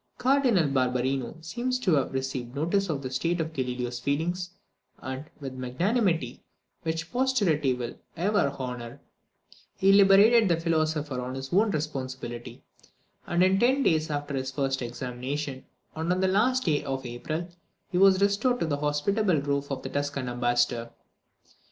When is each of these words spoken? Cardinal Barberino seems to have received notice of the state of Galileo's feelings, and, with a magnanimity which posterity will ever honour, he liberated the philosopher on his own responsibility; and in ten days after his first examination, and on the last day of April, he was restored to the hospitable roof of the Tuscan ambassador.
Cardinal 0.17 0.67
Barberino 0.67 1.35
seems 1.45 1.77
to 1.77 1.93
have 1.93 2.11
received 2.11 2.55
notice 2.55 2.89
of 2.89 3.03
the 3.03 3.11
state 3.11 3.39
of 3.39 3.53
Galileo's 3.53 3.99
feelings, 3.99 4.49
and, 4.97 5.25
with 5.39 5.53
a 5.53 5.57
magnanimity 5.57 6.41
which 6.81 7.11
posterity 7.11 7.75
will 7.75 7.99
ever 8.17 8.47
honour, 8.59 8.99
he 9.77 9.91
liberated 9.93 10.49
the 10.49 10.59
philosopher 10.59 11.21
on 11.21 11.35
his 11.35 11.53
own 11.53 11.69
responsibility; 11.69 12.63
and 13.27 13.43
in 13.43 13.59
ten 13.59 13.83
days 13.83 14.09
after 14.09 14.33
his 14.33 14.49
first 14.49 14.81
examination, 14.81 15.65
and 15.95 16.11
on 16.11 16.19
the 16.19 16.27
last 16.27 16.65
day 16.65 16.83
of 16.83 17.05
April, 17.05 17.47
he 17.91 17.99
was 17.99 18.19
restored 18.21 18.59
to 18.59 18.65
the 18.65 18.77
hospitable 18.77 19.39
roof 19.39 19.69
of 19.69 19.83
the 19.83 19.89
Tuscan 19.89 20.27
ambassador. 20.27 20.89